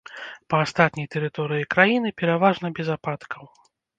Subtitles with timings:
[0.53, 3.43] Па астатняй тэрыторыі краіны пераважна без ападкаў.